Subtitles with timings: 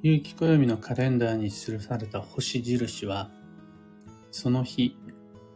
[0.00, 3.32] 有機暦のカレンダーに記された星印は、
[4.30, 4.96] その日、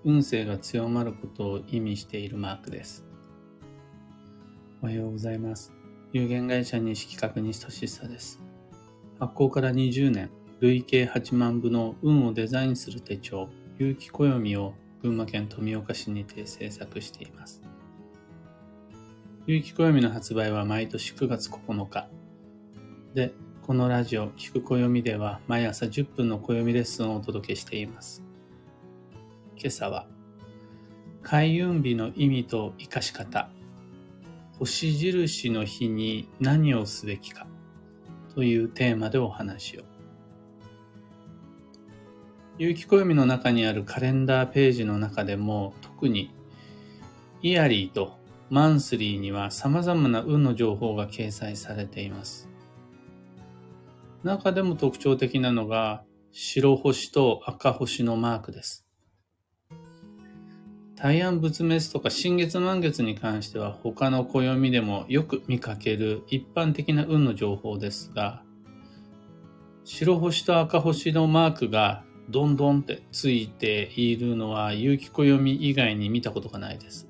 [0.05, 3.05] 運勢が強まることを意味しているマークです。
[4.83, 5.73] おはようございます。
[6.13, 8.43] 有限会社西企画西俊久です。
[9.21, 10.29] 発行から20年、
[10.59, 13.49] 累計8万部の運をデザインする手帳、
[13.79, 17.63] 有機暦を群馬県富岡市にて制作しています。
[19.47, 22.09] 有機暦の発売は毎年9月9日。
[23.15, 23.33] で、
[23.73, 28.23] このラジオ、聞く暦では毎朝10分の暦レッスンをお届けしています。
[29.57, 30.07] 今朝は、
[31.23, 33.49] 開運日の意味と活かし方、
[34.59, 37.47] 星印の日に何をすべきか
[38.35, 39.85] というテーマでお話を。
[42.59, 46.35] 有機暦の中にあるカレンダーページの中でも特に
[47.41, 48.19] イヤリーと
[48.51, 52.52] マンスリーには様々な運の情報が掲載されています。
[54.25, 58.87] 中でも特徴的なのが白星と赤星のマークです。
[60.95, 68.45] 大安仏滅とか新月満月に関しては他の暦でもよく見かける一般的な運の情報ですが、
[69.85, 77.09] 白星と赤星のマークがどんどんってついているのは有機暦以外に見たことがないです。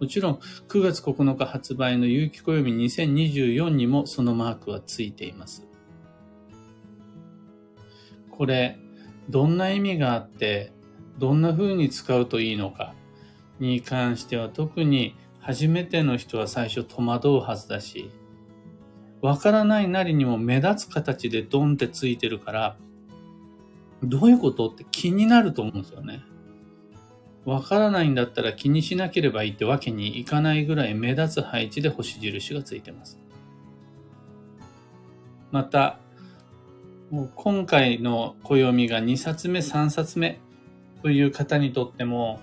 [0.00, 0.34] もちろん
[0.68, 5.68] 9月9日発売の有機暦2024にもそのマークはついています。
[8.30, 8.78] これ、
[9.28, 10.72] どんな意味があって、
[11.18, 12.94] どんな風に使うといいのか
[13.58, 18.10] に関しては特に初めての人は最初戸惑うはずだし、
[19.20, 22.76] わからないなりにも目立つ形でドンってついてるから、
[24.02, 26.22] どういうことって気になると思うんですよね。
[27.44, 33.18] わからないんだったら気にしなければいいってわけにいかないぐらい目立つ配置で星印がついてます。
[35.50, 35.98] また、
[37.10, 40.38] もう今回の暦が2冊目、3冊目
[41.02, 42.40] という方にとっても、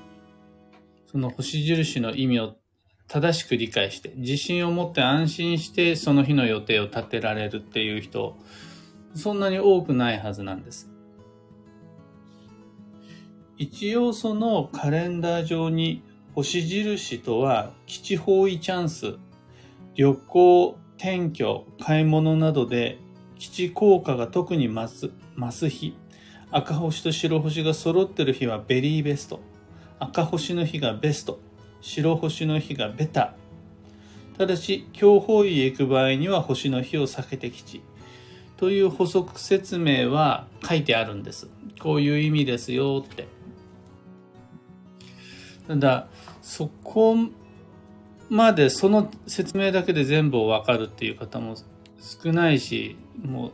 [1.10, 2.56] その星印の意味を
[3.08, 8.36] 正しく理解して、自信を持って安心してその日の予定を立てられるっていう人、
[9.16, 10.90] そんなに多くないはずなんです。
[13.58, 16.04] 一応そのカレンダー上に
[16.36, 19.16] 星印とは基地方位チャンス、
[19.96, 23.00] 旅行、転居、買い物などで
[23.40, 25.96] 基地効果が特に増す増す日、
[26.52, 29.40] 赤星と白星が揃ってる日はベリーベスト、
[30.00, 31.40] 赤星の日がベスト、
[31.82, 33.34] 白星の日がベタ。
[34.38, 37.82] ただし、強方位へ行く場合には星の日を避けて基地。
[38.58, 41.48] という補足説明は書いてあるんです。
[41.80, 43.37] こういう意味ですよって。
[45.68, 46.08] ただ、
[46.42, 47.16] そこ
[48.30, 51.56] までその説明だけで全部わかるっていう方も
[52.00, 53.52] 少ないし、もう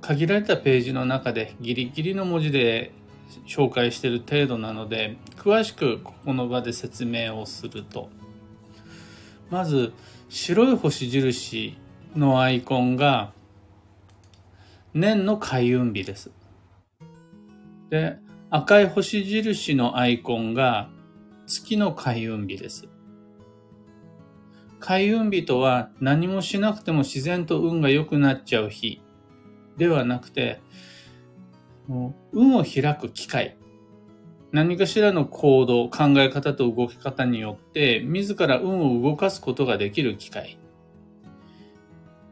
[0.00, 2.92] 限られたページの中でギリギリの文字で
[3.46, 8.10] 紹介してる程度なので、詳しくここの場で説明をすると、
[9.50, 9.92] まず
[10.28, 11.78] 白い星印
[12.16, 13.32] のアイコンが
[14.92, 16.30] 年の開運日です。
[17.90, 18.16] で、
[18.50, 20.88] 赤い星印のアイコンが
[21.46, 22.88] 月の開運日です。
[24.80, 29.00] 開運日とは何もしなくても自然と運が良くなっちゃう日
[29.76, 30.60] ではなくて、
[32.32, 33.56] 運を開く機会。
[34.52, 40.58] 何かしらの行動、考え方と動き方によって、自ら運を動かすことができる機会。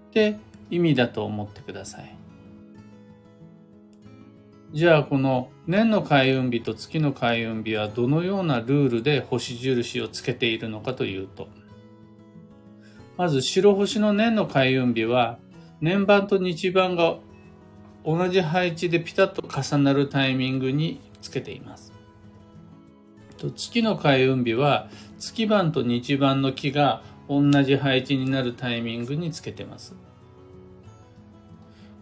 [0.08, 0.38] って
[0.70, 2.21] 意味だと思ってください。
[4.72, 11.48] じゃあこの年の開運日と月の開運日はどのようなルールで星印をつけているのかというと、
[13.18, 15.38] まず白星の年の開運日は
[15.82, 17.18] 年番と日番が
[18.04, 21.92] 同じ配置でピタッと重なるタイミングにつけています。
[23.54, 24.88] 月の開運日は
[25.18, 29.94] 月番と日番の木が同じ配置になるタイミングにつけてます。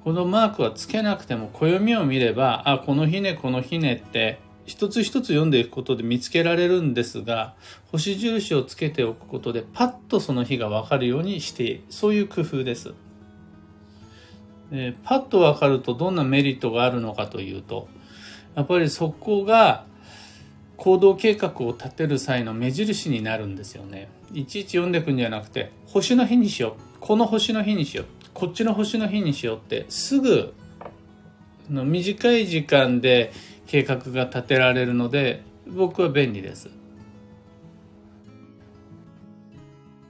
[0.05, 7.55] このマークはつけなくても暦を見れば、あ、この日ね、この日ねって一つ一つ読んでいくことで見つけられるんですが、
[7.91, 12.93] 星印をつけておくことでパッとその日がわかるようにして、そういう工夫です。
[14.73, 17.88] えパッとわかるとどんなメリットがあるのかというと、
[18.55, 19.85] やっぱりそこが
[20.76, 24.08] 行動計画を立てる際の目印になるんですよね。
[24.32, 27.00] いちいち読んでいくんじゃなくて、星の日にしよう。
[27.00, 28.19] この星の日にしよう。
[28.35, 30.55] こっちの星の日にしようってすぐ
[31.71, 33.32] の短い時間で
[33.67, 36.71] 計画が立てられるので僕は便利です。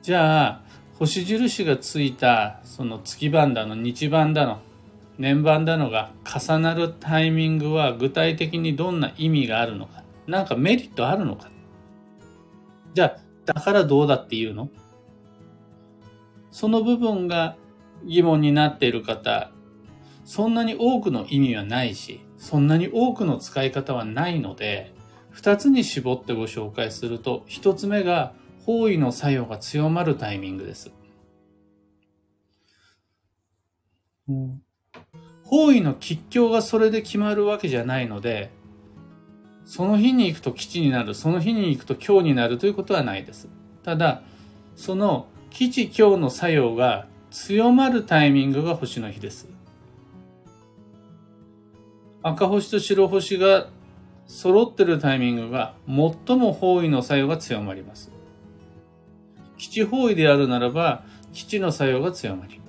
[0.02, 0.60] じゃあ
[0.98, 4.60] 星印がついたその月番だの日番だの
[5.18, 11.50] 年番だのが重なるタイミングは具体的にどんな意味があるのか、なんかメリットあるのか。
[12.94, 14.70] じゃあ、だからどうだっていうの？
[16.50, 17.56] その部分が
[18.04, 19.50] 疑問になっている方、
[20.24, 24.94] そんなに多くの意味はないし、そんなに多くの使い方はないので、
[25.30, 28.32] 二つに絞ってご紹介すると、一つ目が
[28.64, 30.92] 方位の作用が強まるタイミングです。
[35.44, 38.50] 方位の吉凶がそれで決まるわけじゃないので、
[39.64, 43.48] その日に行くと基地になる、その日に行くと今日になるということはないです。
[43.82, 44.22] ただ、
[44.76, 49.48] その基地今日の作用が強まるタイミングが星の日です。
[52.22, 53.68] 赤星と白星が
[54.26, 58.10] 揃ってるタイミングが最も方位の作用が強まります。
[59.58, 62.60] 基地方位であるならば、基地の作用が強まり、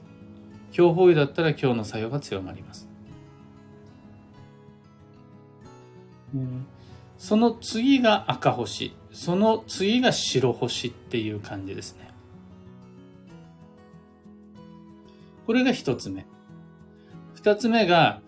[0.72, 2.88] 強方位だったら強の作用が強まります。
[7.18, 12.11] その次が赤星、その次が白星っていう感じですね。
[15.46, 16.26] これが一つ目。
[17.36, 18.22] 二つ目が、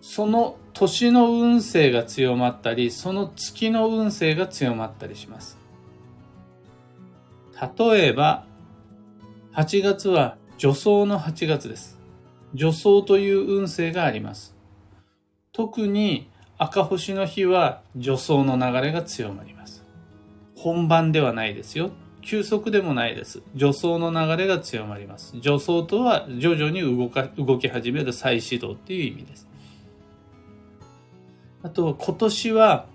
[0.00, 5.58] その年の運勢が強まったり、その月の運勢が強まったりします。
[7.78, 8.46] 例えば、
[9.54, 11.98] 8月は女装の8月です。
[12.54, 14.54] 女装という運勢があります。
[15.52, 16.28] 特に
[16.58, 19.84] 赤星の日は女装の流れが強まります。
[20.56, 21.90] 本番ではないですよ。
[22.24, 23.42] 急速でもないです。
[23.52, 25.32] 助走の流れが強まります。
[25.36, 29.46] 助走とは徐々に動か動き始める再始動っていう意味です。
[31.62, 32.86] あと、今年は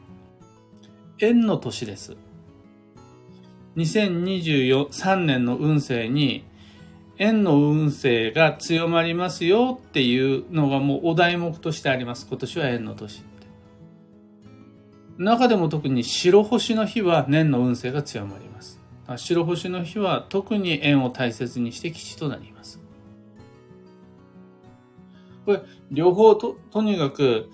[1.19, 2.17] 円の年です。
[3.77, 6.43] 2023年の運勢に
[7.17, 12.25] 円の運勢が強まりますよっていうのがもうお題目としてあります。
[12.27, 13.23] 今年は円の年。
[15.17, 18.48] 中でも特に白星の日は年の運勢が強まります。
[19.17, 22.79] 白星の日は特に縁を大切にして吉となります。
[25.45, 25.61] これ、
[25.91, 27.49] 両方と、とにかく、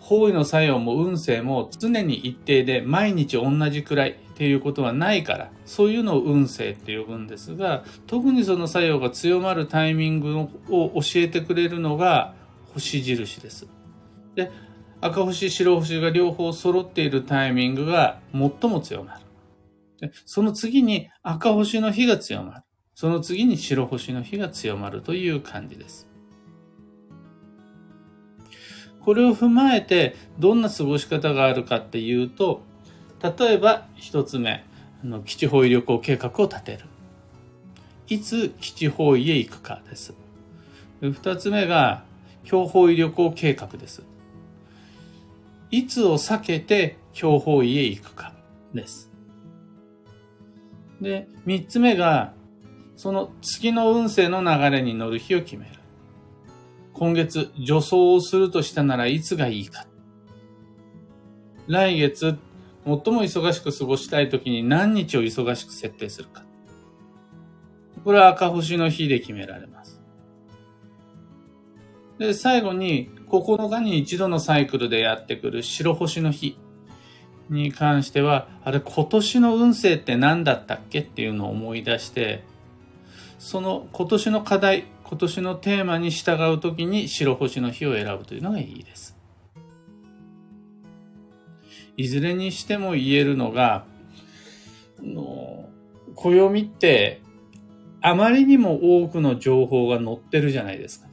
[0.00, 12.34] 方位の作用も運勢も常に一定で毎日同じくらいっていうことはないから、そういうのを運勢って呼ぶんですが、特にその作用が強まるタイミングを教えてくれるのが
[12.74, 13.66] 星印です。
[14.34, 14.50] で、
[15.00, 19.23] 赤星、白星が両方揃っているタイミングが最も強まる。
[20.24, 22.62] その次に赤星の日が強まる。
[22.94, 26.08] その次に白星の日が強まるという感じです。
[29.00, 32.62] これを踏まえてどんな過ごし方があるかっていうと、
[33.22, 34.64] 例えば一つ目、
[35.02, 36.84] あの基地方位旅行計画を立てる。
[38.08, 40.14] いつ基地方位へ行くかです。
[41.00, 42.04] 二つ目が
[42.44, 44.02] 強方位旅行計画です。
[45.70, 48.32] いつを避けて強方位へ行くか
[48.72, 49.10] です。
[51.04, 52.32] で、三つ目が、
[52.96, 55.72] その月の運勢の流れに乗る日を決める。
[56.94, 59.86] 今月、助走をするとしたならいつがいいか。
[61.66, 62.38] 来月、
[62.84, 66.42] 最も忙しく過ごしたい時に何日を忙しく設定するか。
[68.02, 70.00] これは赤星の日で決められます。
[72.18, 76.56] で、最後に9日に一度のサイクルでやってくる白星の日。
[77.50, 82.44] に関しては、あれ今年の運勢って何だったっけっていうのを思い出して、
[83.38, 89.16] その今年の課題、今年のテーマに従うときに白星の日を選ぶというのがいいです。
[91.96, 93.84] いずれにしても言えるのが、
[95.02, 95.68] の
[96.14, 97.20] 暦って
[98.00, 101.08] あまりにも多くの情報が載ってるじゃないですか。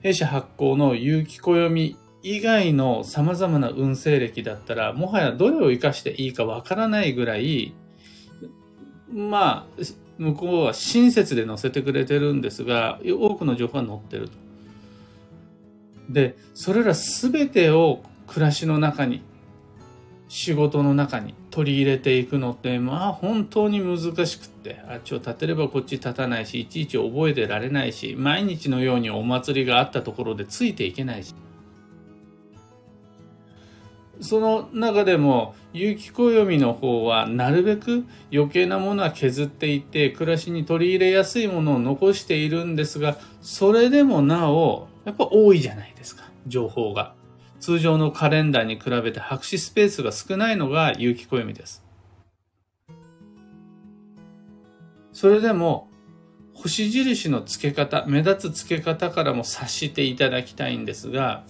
[0.00, 7.74] 弊社発行の有機暦以外の様々な運勢歴だったら、もはやどれを活かしていいかわからないぐらい、
[9.12, 9.82] まあ、
[10.18, 14.36] 向こうは親切で載せてくれてるんですが、多くの情報が載ってると。
[16.10, 19.22] で、それらすべてを暮らしの中に、
[20.28, 31.34] 仕事の中に取り入れていくのって、まあ本当に難しくって、あっちを立てればこっち立たないし、いちいち覚えてられないし、毎日のようにお祭りがあったところでついていけないし。
[34.20, 47.14] その中でも有機暦の方はなるべく余計なものは削っていって暮らしに取り入れやすいものを残しているんですがそれでもなおやっぱ多いじゃないですか情報が。
[47.60, 51.82] 通常のカレンダーに比べて白紙スペースが少ないのが有機暦です。
[55.12, 55.88] それでも
[56.54, 61.44] 星印の付け方、目立つ付け方からも察していただきたいんですが、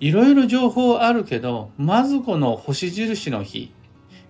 [0.00, 3.72] いろいろ情報あるけど、まずこの星印の日、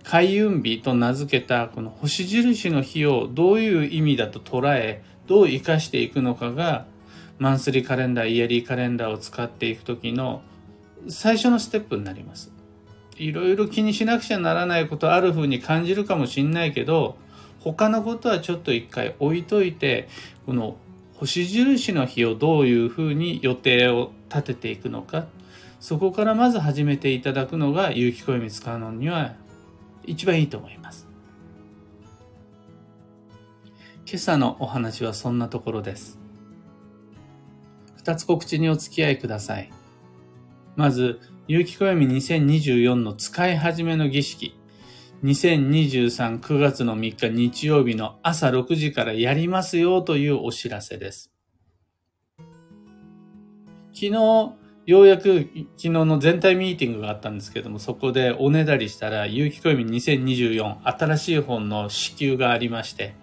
[0.03, 6.87] 開運日と名付けたこの星印の日をどういう意味だと捉え、どう活かしていくのかが、
[7.39, 10.41] マンスリーカレンダー、イヤリーカレンダーを使っていくときの
[11.09, 12.51] 最初のステップになります。
[13.17, 17.17] いろいろ気にしなくちゃならないことある風に感じるかもしんないけど、
[17.61, 20.09] 他のことはちょっと一回置いといて、
[20.47, 20.77] この
[21.15, 25.27] 星印の日をどういうふうに予定を立てていくのか、
[25.81, 29.35] そこからまず始めていただくのが有機小読使うのには
[30.05, 31.07] 一番いいと思います。
[34.07, 36.19] 今朝のお話はそんなところです。
[37.97, 39.71] 二つ告知にお付き合いください。
[40.77, 44.57] まず、有機暦2024の使い始めの儀式。
[45.25, 51.31] 2023、9月の3日日曜日の朝6時からやりますよというお知らせです。
[53.93, 54.55] 昨日、
[54.89, 63.15] ようやく昨日の全体ミーティングがあったんですけども、そこでおねだりしたら、有機暦2024新しい本の支給がありまして、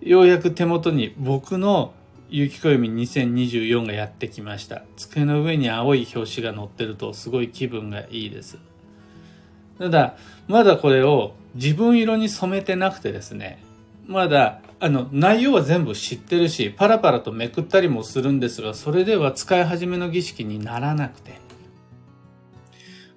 [0.00, 1.94] ようやく手元に僕の
[2.28, 4.82] 有機暦2024がやってきました。
[4.96, 8.58] 机の上に青い表紙が載ってるとすごい気分がいいです。
[9.78, 10.16] ただ、
[10.48, 13.62] まだこれを自分色に染めてなくてですね、
[14.08, 21.40] まだ、あの、内容は全部知ってるし、パラパラとめくったりもするんですが、それでは使い始めの儀式にならなくて、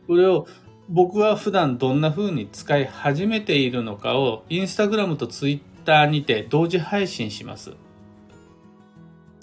[0.07, 0.47] これを
[0.89, 7.73] 僕は普段どんな風に使い始めているのかを、インスタグラムとツイッターにて同時配信します。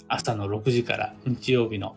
[0.09, 1.95] 朝の6時から日曜日の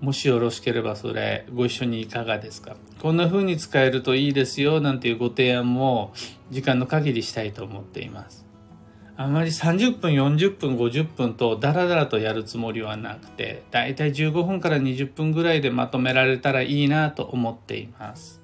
[0.00, 2.76] もしよろしければそれご一緒にいかがですか？
[3.02, 6.14] こんな風に使えるといいですよなんていうご提案も
[6.50, 8.46] 時間の限りしたいと思っています。
[9.20, 18.40] あまり30分、40分、50分とダラダラとやるつもりはなくて、だいたい15分から20分ぐらいでまとめられたらいいなと思っています。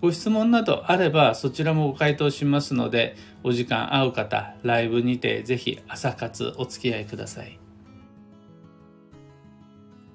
[0.00, 7.60] ご質問などあればそちらもご回答しますので、お時間合う方、ライブにてぜひ朝活お付き合いください。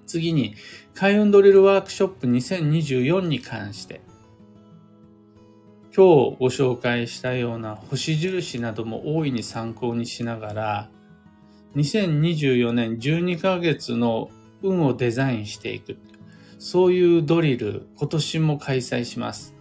[0.06, 0.56] 次に、
[0.94, 4.02] 開運ドリルワークショップ2024に関して、
[6.00, 10.90] 今日ご紹介したような星印なども大いに参考にしながら、
[11.76, 14.30] 2024年12ヶ月の
[14.64, 15.98] 運をデザインしていく。
[16.58, 19.54] そういうドリル、今年も開催します。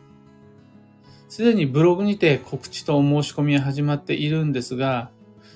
[1.28, 5.11] すでにブログにて告知とお申し込みは始まっているんですが、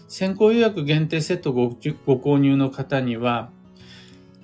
[0.08, 1.68] 先行予約限定セットご
[2.06, 3.50] ご購入の方には、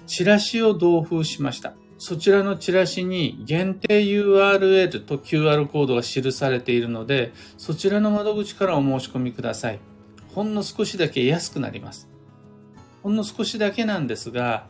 [0.07, 1.75] チラシを同封しました。
[1.99, 9.81] そちらのチラシに限定 URL と QR コードが記されているので、そちらの窓口からお申し込みください。
[10.35, 12.09] ほんの少しだけ安くなります。
[13.03, 14.69] ほんの少しだけなんですが、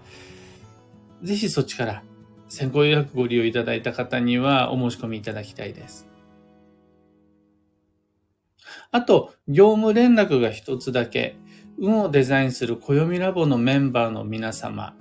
[1.23, 2.03] ぜひそっちから
[2.49, 6.09] 先行予約ご利用いただいた方にはお申し込みいただきたいです。
[8.91, 11.37] あと、業務連絡が一つだけ、
[11.79, 14.95] 運をデザインする暦ラボのメンバーの皆様、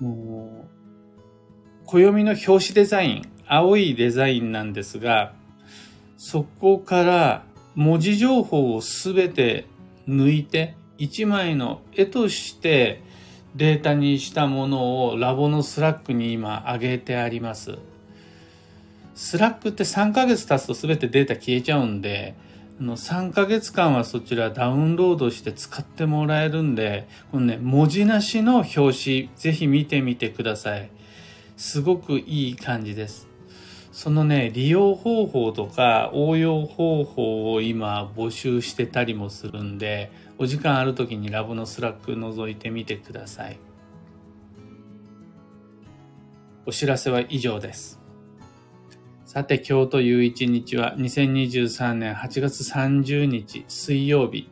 [0.00, 0.77] もう、
[1.90, 5.32] 暦の表紙デザイン、青いデザインなんですが、
[6.18, 7.44] そこから
[7.76, 9.64] 文字情報をすべて
[10.06, 13.02] 抜いて、一枚の絵として
[13.56, 17.78] データにしたものをラボのスラックに今上げてあります。
[19.14, 22.34] スラックって3ヶ月経つと全てデータ消えちゃうんで、
[22.78, 30.90] あの3ヶ月間はそちらダウンロードして使ってもらえるんで、このね、文字なしの表紙、ぜひ見てみてください。
[31.58, 33.28] すごくいい感じです。
[33.90, 43.58] そのね、利用方法とか応用方法を今募集してたりもするんで、お時間ある時にラボのスラック覗いてみてください。
[46.64, 47.98] お知らせは以上です。
[49.24, 54.48] さて今日という一日は2023年8月30日水曜日。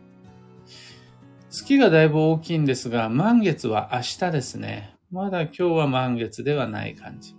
[1.51, 4.96] 月がだいぶ大きいんですが、満月は明日ですね。
[5.13, 7.37] まだ今日は満月ではない感じ。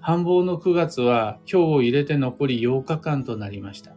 [0.00, 3.96] 繁忙の9月は今日を入れて残り8日間となりました。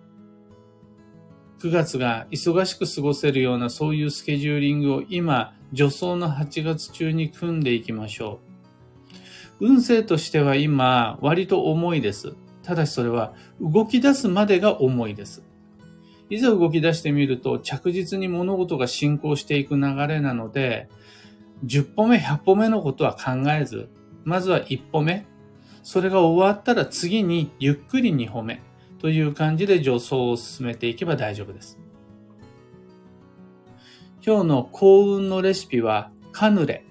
[1.59, 8.39] 9月が忙しく過ごせるようなそういうスケジューリングを今、助走の8月中に組んでいきましょ
[9.61, 9.67] う。
[9.67, 12.35] 運勢としては今、割と重いです。
[12.63, 15.43] ただしそれは動き出すまでが重いです。
[16.31, 20.89] いざ動き出してみると着実に物事が進行していく流れなので、
[21.63, 23.89] 10歩目、100歩目のことは考えず、
[24.23, 25.25] まずは1歩目、
[25.83, 28.61] それが終わったら次にゆっくり2歩目
[28.99, 31.79] という感じで助走を進めていけば大丈夫です。
[34.25, 36.83] 今日の幸運のレシピはカヌレ。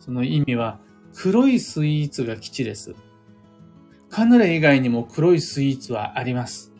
[0.00, 0.80] その意味は
[1.14, 2.96] 黒いスイーツが基地です。
[4.10, 6.72] カヌレ以外にも黒いスイーツはあります。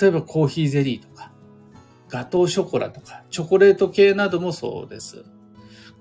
[0.00, 1.30] 例えばコーヒーゼリーとか、
[2.08, 5.24] ガトーショコラとか、チョコレート系などもそうです。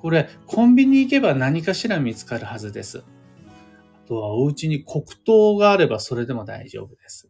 [0.06, 3.00] これ、コンビニ行けば何かしら見つかるはずです。
[3.00, 7.28] あとはお家に黒糖があればそれでも大丈夫です。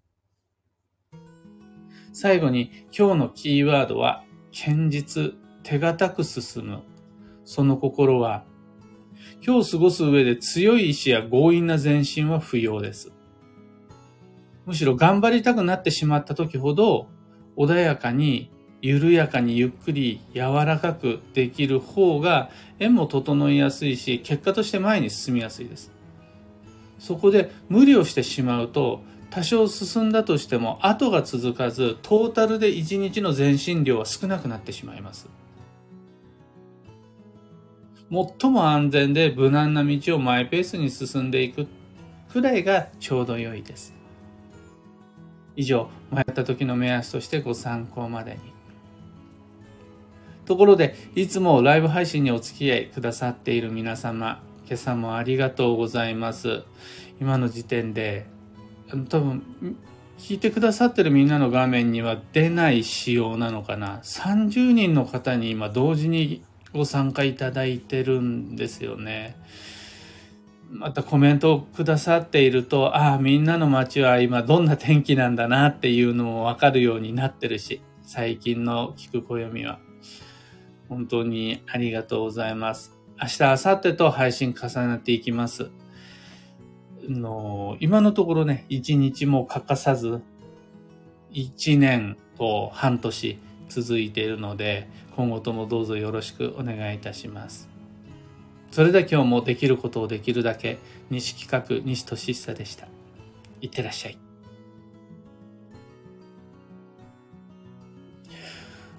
[2.12, 6.82] 最後に今日のキーワードは、堅実、手堅く進む。
[7.46, 8.44] その心は、
[9.41, 13.13] 今日過ごす上で強い意志や強引な前進は不要です。
[14.65, 17.08] むしろ頑張りたくなってしまった時ほど、
[17.55, 18.51] 穏やかに、
[18.82, 25.91] 緩やかにゆっくり柔らかくできる方が縁も整いやすいし、結果として前に進みやすいです。
[27.00, 35.27] そこで無理をしてしまうと、多少進んだとしても後が続かず、トータルで1日の前進量は少なくなってしまいます。
[38.39, 41.67] 最も安全で無難な道をマイペースに進んでいく
[42.29, 43.94] くらいがちょうど良いです。
[45.55, 48.54] 以上、迷った時の目安としてご参考までに。
[50.46, 56.64] ところで、いつもライブ配信にお付き合いくださっている皆様、今朝もありがとうございます。
[57.20, 58.25] 今の時点で、
[59.10, 59.44] 多分、
[60.18, 64.00] 聞いてくださってるみんなの画面には出ない仕様なのかな。
[64.04, 69.36] 30人の方に今同時にご参加いただいてるんですよね。
[70.72, 79.85] またコメントをくださっていると、ああ、みんなの街は今どんな天気なんだなっていうのもわかるようになってるし、最近の聞く暦は。
[80.89, 82.98] 本当にありがとうございます。
[83.22, 85.70] 明日、明後日と配信重なっていきます。
[87.10, 90.22] の今のところね、一日も欠かさず、
[91.32, 93.39] 一年と半年
[93.70, 97.70] 続いているので、今後ともどうぞよろしくお願いいたします。
[98.72, 100.77] それでは今日もできることをできるだけ、
[101.09, 102.88] 西企画、西俊久でした。
[103.62, 104.25] いってらっしゃい。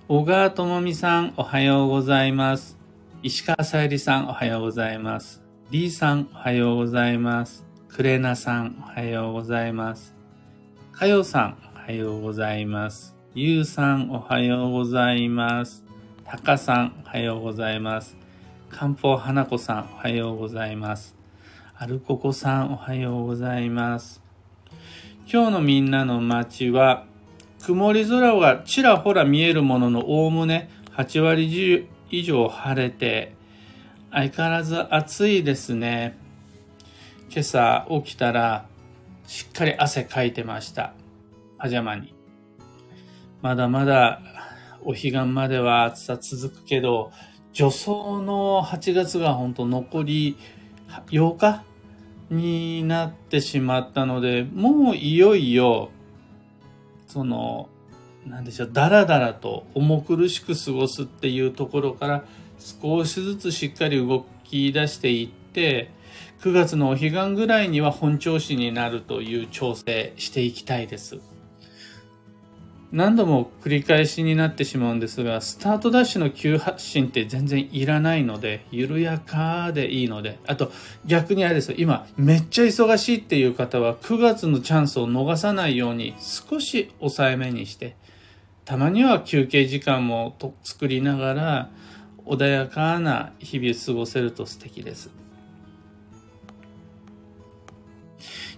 [0.08, 2.78] 小川智美さん、おはようございます。
[3.24, 5.42] 石川さゆりさん、おはようございます。
[5.72, 7.66] リーさん、おはようございます。
[7.88, 10.14] クレナさん、おはようございます。
[10.92, 13.16] かよさん、おはようございます。
[13.34, 15.84] ゆうさん、おはようございます。
[16.24, 18.16] たかさん、おはようございます。
[18.70, 21.16] 漢方花子さん、おはようございます。
[21.76, 24.22] アルココさん、おはようございます。
[25.28, 27.06] 今日のみんなの街は、
[27.62, 33.34] 曇り空がちらほら見えるものの、おおむね8割以上晴れて、
[34.10, 36.16] 相変わらず暑いですね。
[37.30, 38.66] 今朝起きたら、
[39.26, 40.94] しっかり汗かいてました。
[41.58, 42.14] パジャマに。
[43.42, 44.20] まだまだ
[44.82, 47.10] お彼岸までは暑さ続くけど、
[47.52, 47.88] 助走
[48.22, 50.36] の8月が本当残り
[51.10, 51.64] 8日
[52.30, 55.90] になってしまったので、もういよいよ、
[57.06, 57.68] その、
[58.26, 62.24] なんでしょう、だらだらと重苦しく過ごすっていうところから
[62.58, 65.90] 少しずつしっかり動き出していって、
[66.40, 71.18] 9月のお彼岸ぐらいには本調子になるという調整していきたいです。
[72.96, 80.72] 何度も繰り返しになってしまうんですが、スタートダッシュの急発進って全然いらないので、緩やかでいいので、あと
[81.04, 87.96] 逆にあれですよ、今めっちゃ忙しいっていう方は9月のチャンスを逃さないように少し抑えめにして、
[88.64, 91.70] たまには休憩時間もと作りながら、
[92.24, 95.10] 穏やかな日々を過ごせると素敵です。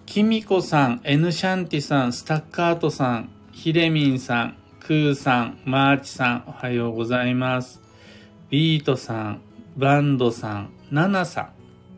[0.06, 7.82] きみこさん、エヌシャンティさん、スタッカートさん、ひでみんさん、くーさん、マーチさん、おはようございます。
[8.50, 9.40] ビートさん、
[9.76, 11.50] バンドさん、ナナさん、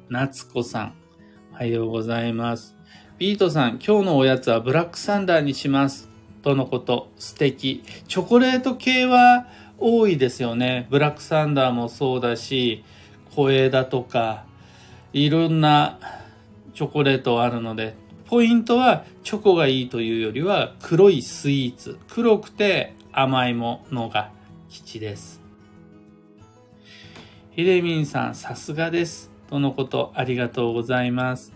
[0.08, 0.94] ナツコさん、
[1.52, 2.74] おはようございます。
[3.18, 6.08] ビートさん、今日のおやつはブラックサンダーにします。
[6.40, 7.84] とのこと、素敵。
[8.08, 9.46] チョコレート系は
[9.76, 10.86] 多いですよね。
[10.88, 12.84] ブラックサンダーもそうだし、
[13.34, 14.46] 小枝とか、
[15.12, 15.98] いろんな
[16.72, 17.96] チョコレートあるので、
[18.30, 21.98] ポイントはチョコがいいというよりは黒いスイーツ。
[22.08, 24.30] 黒くて甘いものが
[24.68, 25.40] 吉です。
[27.50, 29.32] ひでみんさん、さすがです。
[29.48, 31.52] とのことありがとうございます。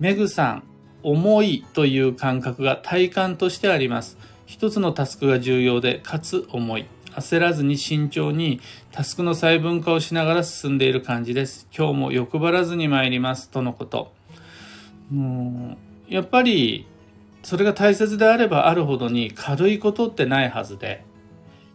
[0.00, 0.64] めぐさん、
[1.04, 4.18] 重いという感覚が体感としてあります。
[4.44, 6.86] 一つのタスクが重要で、かつ重い。
[7.14, 11.68] 焦らずに慎重にタスクの細分化をしながら進んでいる感じです。
[11.72, 13.50] 今日も欲張らずに参ります。
[13.50, 14.15] とのこと。
[15.10, 15.76] も
[16.08, 16.86] うやっぱり
[17.42, 21.04] それが大切であればあるほどに軽いことってないはずで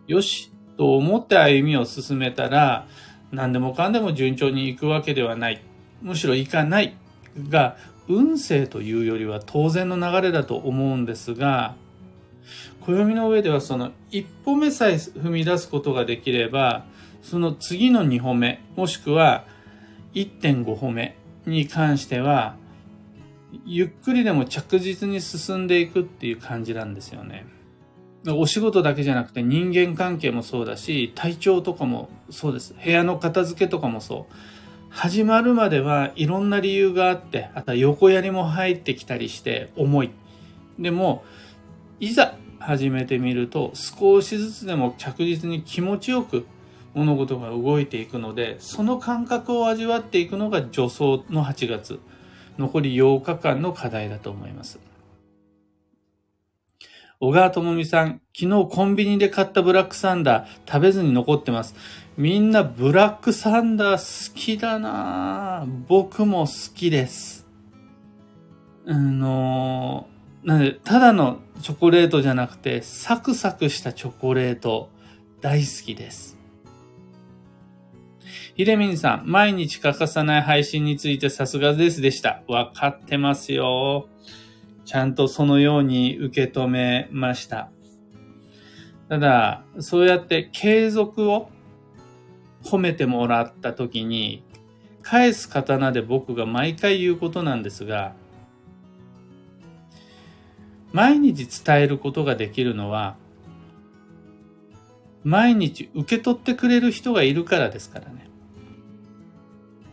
[0.07, 2.87] よしと思って歩みを進めたら、
[3.31, 5.61] 何でもかんでも順調にいくわけではない。
[6.01, 6.95] むしろいかない
[7.49, 11.75] が、運勢というよりは当然の流れだと思うんですが、
[12.81, 16.83] 暦の上ではその一歩目さえ踏み出すことができれば、
[17.21, 19.45] その次の2歩目、もしくは
[20.15, 21.15] 1.5歩目
[21.45, 22.55] に関しては、
[23.65, 27.45] ゆっくりでも着実に進んでいくっていう感じなんですよね。
[28.27, 32.75] お仕事だけじゃなくて人間関係もそうだし、体調とかもそうです。
[32.83, 34.33] 部屋の片付けとかもそう。
[34.89, 40.11] 始まるまではいろんな理由があって、あとは横やりも入ってきたりして重い。
[40.77, 41.23] でも、
[41.99, 46.45] いざ始めてみると少しずつでも着実に気持ちよく
[46.93, 51.99] 物事が動いていくので、その感覚を味わっていくのが助走の8月。
[52.57, 54.79] 残り8日間の課題だと思います。
[57.19, 61.75] 小川智美さん、昨日コンビニで買ったブラックサンダー食べずに残ってます。
[62.17, 67.45] みんなブラックサンダー好きだな僕も好きです。
[68.87, 70.07] あの
[70.43, 74.89] なんで、ただのチョコレートじゃなくて、サクサクしたチョコレート
[75.41, 76.40] 大好きです。
[78.61, 82.43] ひでみんさん、毎日欠かさない配信についてさすがですでした。
[82.47, 84.07] わかってますよ。
[84.85, 87.71] ちゃんとそのように受け止めました。
[89.09, 91.49] ただ、そうやって継続を
[92.63, 94.43] 褒めてもらった時に、
[95.01, 98.13] 返す刀で僕が毎回言うことなんですが、
[100.93, 103.15] 毎日伝えることができるのは、
[105.23, 108.29] 毎日受け取ってくれる人がいるからですからね。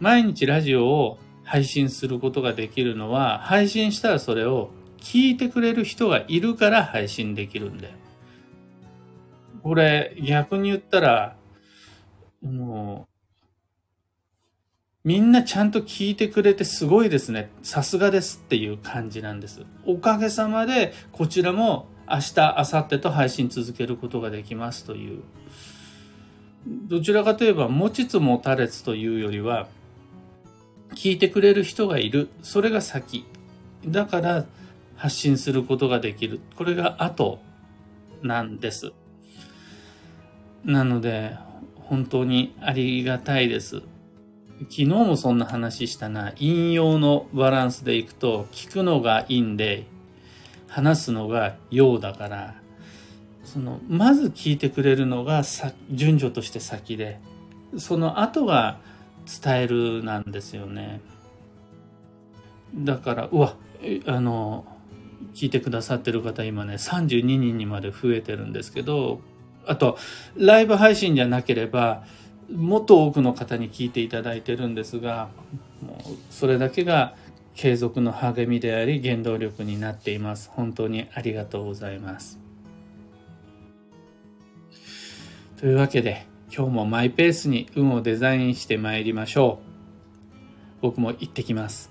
[0.00, 7.92] 毎日ラジオを配信することができるのは、配信したらそれを聞いてくれる人がいるから配信できるんで。
[9.62, 11.36] これ逆に言ったら、
[12.42, 13.08] も
[15.04, 17.50] う、みんなちゃんと聞いてくれてすごいですね。
[17.62, 19.62] さすがですっていう感じなんです。
[19.86, 25.22] おかげさまでこちらも明日、明後日と配信続けることができますという。
[26.66, 29.68] どちらかといえば持ちつ持たれつというよりは、
[30.98, 32.28] 聞いてくれる人がいる。
[32.42, 33.24] それが先。
[33.86, 34.46] だから
[34.96, 36.40] 発信することができる。
[36.56, 37.38] これが後
[38.20, 38.90] なんです。
[40.64, 41.36] なので、
[41.76, 43.76] 本当にありがたいです。
[44.62, 46.32] 昨日もそんな話したな。
[46.40, 49.86] 引用のバランスでいくと、聞くのが陰で、
[50.66, 52.54] 話すのが陽だから、
[53.44, 55.44] その、まず聞いてくれるのが
[55.92, 57.20] 順序として先で、
[57.76, 58.80] その後が
[59.42, 61.00] 伝えるなんですよね。
[62.74, 63.54] だから、うわ、
[64.06, 64.64] あの、
[65.34, 69.20] 聞いてくださってる方今ね、32人にまで増えてるんですけど、
[69.66, 69.98] あと、
[70.36, 72.04] ライブ配信じゃなければ、
[72.50, 75.28] もっと多くの方に聞いていただいてるんですが、
[75.82, 77.14] もうそれだけが
[77.54, 80.50] 継続の励みであり原動力になっています。
[80.54, 82.38] 本当にありがとうございます。
[85.58, 90.36] というわけで、今日もマイペースに運をデザインしてまいりましょう。
[90.80, 91.87] 僕も行ってきます。